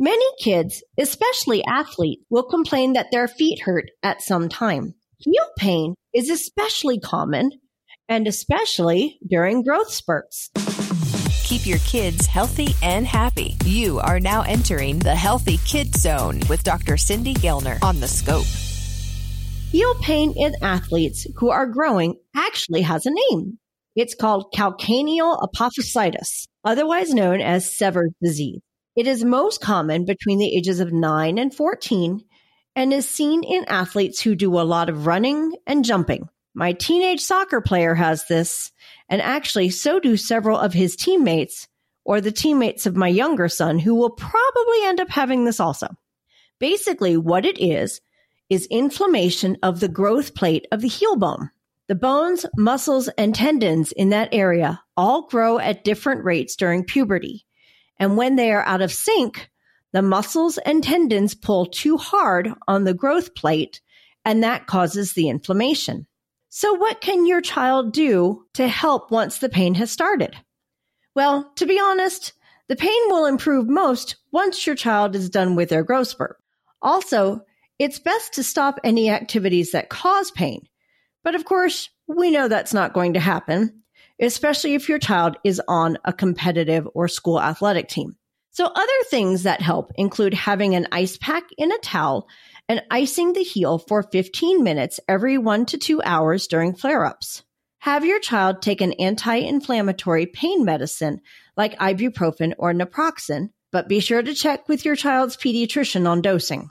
Many 0.00 0.24
kids, 0.38 0.84
especially 0.96 1.64
athletes, 1.64 2.22
will 2.30 2.44
complain 2.44 2.92
that 2.92 3.08
their 3.10 3.26
feet 3.26 3.62
hurt 3.62 3.90
at 4.04 4.22
some 4.22 4.48
time. 4.48 4.94
Heel 5.18 5.48
pain 5.58 5.96
is 6.14 6.30
especially 6.30 7.00
common 7.00 7.50
and 8.08 8.28
especially 8.28 9.18
during 9.28 9.64
growth 9.64 9.90
spurts. 9.90 10.50
Keep 11.42 11.66
your 11.66 11.80
kids 11.80 12.26
healthy 12.26 12.76
and 12.80 13.08
happy. 13.08 13.56
You 13.64 13.98
are 13.98 14.20
now 14.20 14.42
entering 14.42 15.00
the 15.00 15.16
Healthy 15.16 15.58
Kid 15.66 15.96
Zone 15.96 16.42
with 16.48 16.62
Dr. 16.62 16.96
Cindy 16.96 17.34
Gellner 17.34 17.82
on 17.82 17.98
The 17.98 18.06
Scope. 18.06 18.46
Heel 19.72 19.96
pain 20.00 20.32
in 20.36 20.54
athletes 20.62 21.26
who 21.38 21.50
are 21.50 21.66
growing 21.66 22.14
actually 22.36 22.82
has 22.82 23.04
a 23.04 23.10
name. 23.32 23.58
It's 23.96 24.14
called 24.14 24.54
calcaneal 24.54 25.42
apophysitis, 25.42 26.46
otherwise 26.62 27.12
known 27.12 27.40
as 27.40 27.76
Sever's 27.76 28.12
disease. 28.22 28.60
It 28.98 29.06
is 29.06 29.22
most 29.22 29.60
common 29.60 30.06
between 30.06 30.40
the 30.40 30.56
ages 30.56 30.80
of 30.80 30.92
9 30.92 31.38
and 31.38 31.54
14 31.54 32.24
and 32.74 32.92
is 32.92 33.08
seen 33.08 33.44
in 33.44 33.64
athletes 33.66 34.20
who 34.20 34.34
do 34.34 34.58
a 34.58 34.66
lot 34.66 34.88
of 34.88 35.06
running 35.06 35.54
and 35.68 35.84
jumping. 35.84 36.28
My 36.52 36.72
teenage 36.72 37.20
soccer 37.20 37.60
player 37.60 37.94
has 37.94 38.26
this, 38.26 38.72
and 39.08 39.22
actually, 39.22 39.70
so 39.70 40.00
do 40.00 40.16
several 40.16 40.58
of 40.58 40.72
his 40.72 40.96
teammates 40.96 41.68
or 42.04 42.20
the 42.20 42.32
teammates 42.32 42.86
of 42.86 42.96
my 42.96 43.06
younger 43.06 43.48
son 43.48 43.78
who 43.78 43.94
will 43.94 44.10
probably 44.10 44.82
end 44.82 44.98
up 44.98 45.10
having 45.10 45.44
this 45.44 45.60
also. 45.60 45.86
Basically, 46.58 47.16
what 47.16 47.46
it 47.46 47.60
is, 47.60 48.00
is 48.50 48.66
inflammation 48.66 49.58
of 49.62 49.78
the 49.78 49.86
growth 49.86 50.34
plate 50.34 50.66
of 50.72 50.80
the 50.80 50.88
heel 50.88 51.14
bone. 51.14 51.52
The 51.86 51.94
bones, 51.94 52.46
muscles, 52.56 53.06
and 53.16 53.32
tendons 53.32 53.92
in 53.92 54.08
that 54.08 54.30
area 54.32 54.82
all 54.96 55.28
grow 55.28 55.60
at 55.60 55.84
different 55.84 56.24
rates 56.24 56.56
during 56.56 56.82
puberty. 56.82 57.44
And 57.98 58.16
when 58.16 58.36
they 58.36 58.52
are 58.52 58.64
out 58.64 58.82
of 58.82 58.92
sync, 58.92 59.50
the 59.92 60.02
muscles 60.02 60.58
and 60.58 60.82
tendons 60.82 61.34
pull 61.34 61.66
too 61.66 61.96
hard 61.96 62.52
on 62.66 62.84
the 62.84 62.94
growth 62.94 63.34
plate, 63.34 63.80
and 64.24 64.42
that 64.42 64.66
causes 64.66 65.12
the 65.12 65.28
inflammation. 65.28 66.06
So, 66.50 66.74
what 66.74 67.00
can 67.00 67.26
your 67.26 67.40
child 67.40 67.92
do 67.92 68.44
to 68.54 68.68
help 68.68 69.10
once 69.10 69.38
the 69.38 69.48
pain 69.48 69.74
has 69.74 69.90
started? 69.90 70.36
Well, 71.14 71.50
to 71.56 71.66
be 71.66 71.78
honest, 71.80 72.32
the 72.68 72.76
pain 72.76 73.00
will 73.08 73.26
improve 73.26 73.68
most 73.68 74.16
once 74.30 74.66
your 74.66 74.76
child 74.76 75.16
is 75.16 75.30
done 75.30 75.56
with 75.56 75.68
their 75.68 75.82
growth 75.82 76.08
spurt. 76.08 76.36
Also, 76.82 77.40
it's 77.78 77.98
best 77.98 78.34
to 78.34 78.42
stop 78.42 78.78
any 78.84 79.10
activities 79.10 79.72
that 79.72 79.88
cause 79.88 80.30
pain. 80.30 80.66
But 81.24 81.34
of 81.34 81.44
course, 81.44 81.90
we 82.06 82.30
know 82.30 82.48
that's 82.48 82.74
not 82.74 82.92
going 82.92 83.14
to 83.14 83.20
happen 83.20 83.82
especially 84.20 84.74
if 84.74 84.88
your 84.88 84.98
child 84.98 85.36
is 85.44 85.60
on 85.68 85.98
a 86.04 86.12
competitive 86.12 86.88
or 86.94 87.08
school 87.08 87.40
athletic 87.40 87.88
team. 87.88 88.16
So 88.50 88.66
other 88.66 89.04
things 89.08 89.44
that 89.44 89.60
help 89.60 89.92
include 89.94 90.34
having 90.34 90.74
an 90.74 90.88
ice 90.90 91.16
pack 91.16 91.44
in 91.56 91.70
a 91.70 91.78
towel 91.78 92.26
and 92.68 92.82
icing 92.90 93.32
the 93.32 93.42
heel 93.44 93.78
for 93.78 94.02
15 94.02 94.64
minutes 94.64 94.98
every 95.08 95.38
one 95.38 95.64
to 95.66 95.78
two 95.78 96.02
hours 96.02 96.48
during 96.48 96.74
flare 96.74 97.04
ups. 97.04 97.44
Have 97.78 98.04
your 98.04 98.18
child 98.18 98.60
take 98.60 98.80
an 98.80 98.94
anti-inflammatory 98.94 100.26
pain 100.26 100.64
medicine 100.64 101.20
like 101.56 101.78
ibuprofen 101.78 102.54
or 102.58 102.72
naproxen, 102.72 103.50
but 103.70 103.88
be 103.88 104.00
sure 104.00 104.22
to 104.22 104.34
check 104.34 104.68
with 104.68 104.84
your 104.84 104.96
child's 104.96 105.36
pediatrician 105.36 106.08
on 106.08 106.20
dosing. 106.20 106.70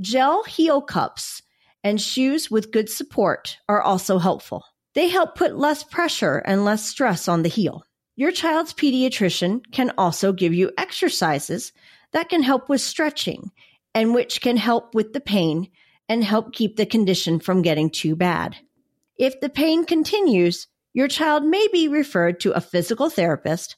Gel 0.00 0.44
heel 0.44 0.82
cups 0.82 1.42
and 1.82 2.00
shoes 2.00 2.50
with 2.50 2.72
good 2.72 2.90
support 2.90 3.56
are 3.68 3.80
also 3.80 4.18
helpful. 4.18 4.64
They 4.94 5.08
help 5.08 5.34
put 5.34 5.58
less 5.58 5.84
pressure 5.84 6.38
and 6.38 6.64
less 6.64 6.86
stress 6.86 7.28
on 7.28 7.42
the 7.42 7.48
heel. 7.48 7.84
Your 8.14 8.30
child's 8.30 8.74
pediatrician 8.74 9.62
can 9.72 9.92
also 9.96 10.32
give 10.32 10.52
you 10.52 10.70
exercises 10.76 11.72
that 12.12 12.28
can 12.28 12.42
help 12.42 12.68
with 12.68 12.80
stretching 12.80 13.50
and 13.94 14.14
which 14.14 14.40
can 14.40 14.56
help 14.56 14.94
with 14.94 15.12
the 15.12 15.20
pain 15.20 15.68
and 16.08 16.22
help 16.22 16.52
keep 16.52 16.76
the 16.76 16.86
condition 16.86 17.40
from 17.40 17.62
getting 17.62 17.88
too 17.88 18.14
bad. 18.14 18.56
If 19.16 19.40
the 19.40 19.48
pain 19.48 19.84
continues, 19.84 20.66
your 20.92 21.08
child 21.08 21.44
may 21.44 21.68
be 21.72 21.88
referred 21.88 22.40
to 22.40 22.52
a 22.52 22.60
physical 22.60 23.08
therapist, 23.08 23.76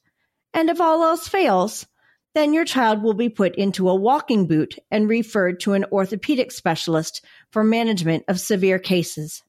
and 0.52 0.68
if 0.68 0.80
all 0.80 1.04
else 1.04 1.28
fails, 1.28 1.86
then 2.34 2.52
your 2.52 2.64
child 2.64 3.02
will 3.02 3.14
be 3.14 3.28
put 3.28 3.54
into 3.54 3.88
a 3.88 3.94
walking 3.94 4.48
boot 4.48 4.76
and 4.90 5.08
referred 5.08 5.60
to 5.60 5.74
an 5.74 5.84
orthopedic 5.92 6.50
specialist 6.50 7.24
for 7.52 7.62
management 7.62 8.24
of 8.26 8.40
severe 8.40 8.80
cases. 8.80 9.42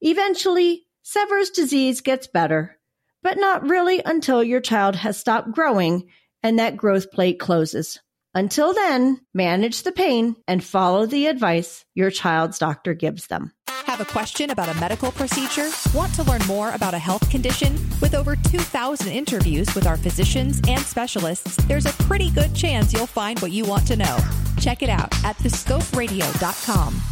Eventually, 0.00 0.86
Sever's 1.02 1.50
disease 1.50 2.00
gets 2.00 2.28
better, 2.28 2.78
but 3.22 3.36
not 3.36 3.68
really 3.68 4.00
until 4.04 4.42
your 4.42 4.60
child 4.60 4.94
has 4.96 5.16
stopped 5.16 5.50
growing 5.50 6.08
and 6.42 6.58
that 6.58 6.76
growth 6.76 7.10
plate 7.10 7.40
closes. 7.40 8.00
Until 8.34 8.72
then, 8.72 9.20
manage 9.34 9.82
the 9.82 9.92
pain 9.92 10.36
and 10.46 10.62
follow 10.62 11.04
the 11.06 11.26
advice 11.26 11.84
your 11.94 12.10
child's 12.10 12.58
doctor 12.58 12.94
gives 12.94 13.26
them. 13.26 13.52
Have 13.86 14.00
a 14.00 14.04
question 14.04 14.50
about 14.50 14.74
a 14.74 14.80
medical 14.80 15.10
procedure? 15.12 15.68
Want 15.92 16.14
to 16.14 16.22
learn 16.22 16.40
more 16.46 16.72
about 16.72 16.94
a 16.94 16.98
health 16.98 17.28
condition? 17.30 17.74
With 18.00 18.14
over 18.14 18.36
2,000 18.36 19.08
interviews 19.08 19.74
with 19.74 19.86
our 19.86 19.96
physicians 19.96 20.62
and 20.66 20.80
specialists, 20.80 21.56
there's 21.66 21.84
a 21.84 21.92
pretty 22.04 22.30
good 22.30 22.54
chance 22.54 22.92
you'll 22.92 23.06
find 23.06 23.38
what 23.40 23.52
you 23.52 23.64
want 23.64 23.86
to 23.88 23.96
know. 23.96 24.18
Check 24.58 24.82
it 24.82 24.88
out 24.88 25.12
at 25.24 25.36
thescoperadio.com. 25.38 27.11